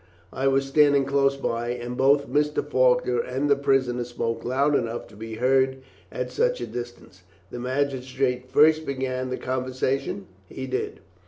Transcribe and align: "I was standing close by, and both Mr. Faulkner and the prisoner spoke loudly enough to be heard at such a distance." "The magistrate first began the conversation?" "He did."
"I 0.33 0.47
was 0.47 0.65
standing 0.65 1.05
close 1.05 1.37
by, 1.37 1.69
and 1.69 1.95
both 1.95 2.25
Mr. 2.27 2.67
Faulkner 2.67 3.19
and 3.19 3.47
the 3.47 3.55
prisoner 3.55 4.03
spoke 4.03 4.43
loudly 4.43 4.79
enough 4.79 5.05
to 5.09 5.15
be 5.15 5.35
heard 5.35 5.83
at 6.11 6.31
such 6.31 6.59
a 6.59 6.65
distance." 6.65 7.21
"The 7.51 7.59
magistrate 7.59 8.47
first 8.49 8.83
began 8.83 9.29
the 9.29 9.37
conversation?" 9.37 10.25
"He 10.49 10.65
did." 10.65 11.01